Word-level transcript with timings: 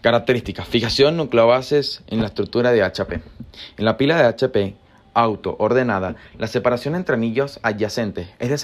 Características. 0.00 0.66
Fijación 0.66 1.18
nucleobases 1.18 2.02
en 2.06 2.20
la 2.20 2.28
estructura 2.28 2.72
de 2.72 2.82
HP. 2.82 3.20
En 3.76 3.84
la 3.84 3.98
pila 3.98 4.16
de 4.16 4.24
HP 4.24 4.74
auto 5.12 5.56
ordenada, 5.58 6.16
la 6.38 6.46
separación 6.46 6.94
entre 6.94 7.16
anillos 7.16 7.60
adyacentes 7.62 8.28
es 8.38 8.48
de 8.48 8.54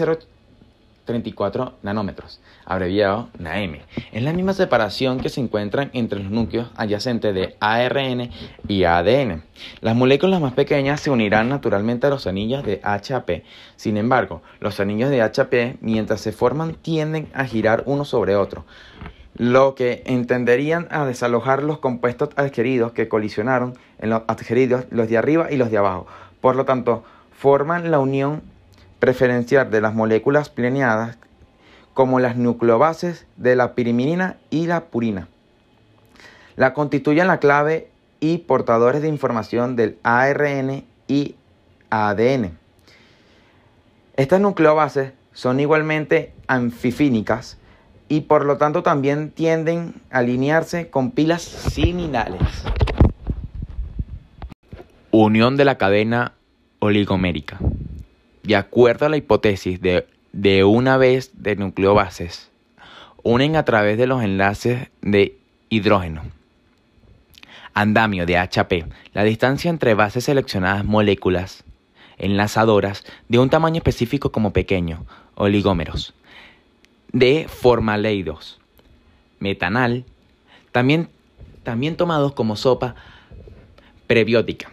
0,34 1.07 1.73
nanómetros, 1.83 2.41
abreviado 2.65 3.29
NAM. 3.39 3.81
Es 4.13 4.23
la 4.23 4.33
misma 4.33 4.55
separación 4.55 5.21
que 5.21 5.29
se 5.29 5.43
encuentra 5.43 5.91
entre 5.93 6.21
los 6.21 6.31
núcleos 6.31 6.71
adyacentes 6.75 7.35
de 7.35 7.55
ARN 7.61 8.31
y 8.67 8.85
ADN. 8.85 9.43
Las 9.83 9.95
moléculas 9.95 10.41
más 10.41 10.55
pequeñas 10.55 11.03
se 11.03 11.11
unirán 11.11 11.51
naturalmente 11.51 12.07
a 12.07 12.11
los 12.11 12.27
anillos 12.27 12.65
de 12.65 12.81
HP. 12.83 13.45
Sin 13.77 13.99
embargo, 13.99 14.41
los 14.61 14.81
anillos 14.81 15.11
de 15.11 15.21
HP, 15.21 15.77
mientras 15.83 16.23
se 16.23 16.33
forman, 16.33 16.77
tienden 16.77 17.29
a 17.35 17.45
girar 17.45 17.83
uno 17.85 18.07
sobre 18.07 18.37
otro 18.37 18.65
lo 19.39 19.75
que 19.75 20.03
entenderían 20.07 20.89
a 20.91 21.05
desalojar 21.05 21.63
los 21.63 21.79
compuestos 21.79 22.31
adquiridos 22.37 22.93
que 22.93 23.09
colisionaron 23.09 23.75
en 23.99 24.11
los 24.11 24.23
adquiridos, 24.29 24.87
los 24.91 25.09
de 25.09 25.19
arriba 25.19 25.51
y 25.51 25.57
los 25.57 25.71
de 25.71 25.79
abajo. 25.79 26.07
Por 26.41 26.57
lo 26.57 26.65
tanto, 26.65 27.05
forman 27.33 27.91
la 27.91 27.99
unión 27.99 28.43
preferencial 28.99 29.71
de 29.71 29.81
las 29.81 29.95
moléculas 29.95 30.49
planeadas 30.49 31.19
como 31.93 32.21
las 32.21 32.37
nucleobases 32.37 33.27
de 33.37 33.57
la 33.57 33.75
piriminina 33.75 34.37
y 34.51 34.67
la 34.67 34.85
purina. 34.85 35.29
La 36.57 36.73
constituyen 36.73 37.27
la 37.27 37.39
clave 37.39 37.89
y 38.21 38.39
portadores 38.39 39.03
de 39.03 39.09
información 39.09 39.77
del 39.77 39.99
ARN 40.03 40.85
y 41.09 41.37
ADN. 41.91 42.59
Estas 44.17 44.41
nucleobases 44.41 45.13
son 45.33 45.61
igualmente 45.61 46.33
anfifínicas, 46.47 47.59
y 48.09 48.23
por 48.23 48.45
lo 48.45 48.57
tanto 48.57 48.83
también 48.83 49.31
tienden 49.31 49.95
a 50.11 50.19
alinearse 50.19 50.91
con 50.91 51.11
pilas 51.11 51.43
similares. 51.43 52.65
Unión 55.11 55.57
de 55.57 55.65
la 55.65 55.79
cadena 55.79 56.33
oligomérica. 56.79 57.59
De 58.43 58.55
acuerdo 58.55 59.07
a 59.07 59.09
la 59.09 59.17
hipótesis 59.17 59.81
de, 59.81 60.07
de 60.33 60.65
una 60.65 60.97
vez 60.99 61.31
de 61.35 61.57
nucleobases, 61.57 62.51
unen 63.23 63.57
a 63.57 63.65
través 63.65 63.99
de 63.99 64.07
los 64.07 64.23
enlaces 64.23 64.89
de 65.03 65.37
hidrógeno. 65.69 66.23
Andamio 67.75 68.25
de 68.25 68.39
HP. 68.39 68.87
La 69.13 69.25
distancia 69.25 69.69
entre 69.69 69.95
bases 69.95 70.25
seleccionadas 70.25 70.85
moléculas 70.85 71.65
enlazadoras 72.19 73.05
de 73.29 73.39
un 73.39 73.51
tamaño 73.51 73.77
específico 73.79 74.33
como 74.33 74.53
pequeño, 74.53 75.05
oligómeros 75.35 76.15
de 77.13 77.47
formaleidos, 77.49 78.59
metanal, 79.39 80.05
también, 80.73 81.09
también 81.63 81.97
tomados 81.97 82.33
como 82.33 82.57
sopa 82.57 82.95
prebiótica, 84.07 84.71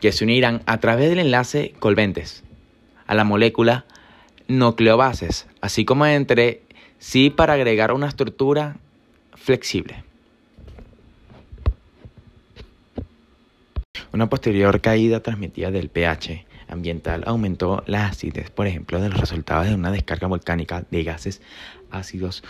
que 0.00 0.12
se 0.12 0.24
unirán 0.24 0.62
a 0.66 0.78
través 0.80 1.10
del 1.10 1.18
enlace 1.18 1.74
colventes 1.78 2.44
a 3.06 3.14
la 3.14 3.24
molécula 3.24 3.84
nucleobases, 4.48 5.46
así 5.60 5.84
como 5.84 6.06
entre 6.06 6.62
sí 6.98 7.30
para 7.30 7.54
agregar 7.54 7.92
una 7.92 8.08
estructura 8.08 8.76
flexible. 9.34 10.04
Una 14.12 14.28
posterior 14.28 14.80
caída 14.80 15.20
transmitida 15.20 15.70
del 15.70 15.88
pH 15.88 16.51
ambiental 16.72 17.22
aumentó 17.26 17.82
la 17.86 18.06
acidez, 18.06 18.50
por 18.50 18.66
ejemplo, 18.66 19.00
de 19.00 19.08
los 19.08 19.20
resultados 19.20 19.68
de 19.68 19.74
una 19.74 19.92
descarga 19.92 20.26
volcánica 20.26 20.84
de 20.90 21.04
gases 21.04 21.40
ácidos 21.90 22.42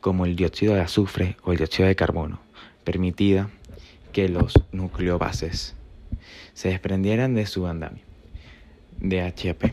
como 0.00 0.26
el 0.26 0.36
dióxido 0.36 0.74
de 0.74 0.80
azufre 0.80 1.36
o 1.42 1.52
el 1.52 1.58
dióxido 1.58 1.88
de 1.88 1.96
carbono, 1.96 2.40
permitida 2.84 3.48
que 4.12 4.28
los 4.28 4.54
nucleobases 4.72 5.74
se 6.54 6.68
desprendieran 6.68 7.34
de 7.34 7.46
su 7.46 7.66
andamio 7.66 8.02
de 8.98 9.22
HP. 9.22 9.72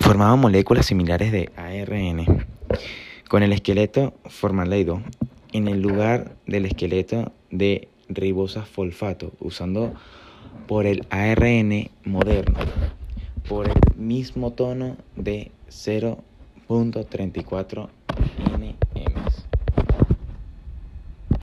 Formaban 0.00 0.40
moléculas 0.40 0.86
similares 0.86 1.32
de 1.32 1.50
ARN 1.56 2.46
con 3.28 3.42
el 3.42 3.52
esqueleto 3.52 4.14
formaleido 4.24 5.02
en 5.52 5.68
el 5.68 5.80
lugar 5.80 6.36
del 6.46 6.66
esqueleto 6.66 7.32
de 7.50 7.88
ribosa-folfato, 8.08 9.32
usando 9.38 9.94
por 10.66 10.86
el 10.86 11.06
ARN 11.10 11.90
moderno, 12.04 12.56
por 13.48 13.68
el 13.68 13.74
mismo 13.96 14.52
tono 14.52 14.96
de 15.16 15.50
0.34 15.68 17.88
N. 18.54 18.76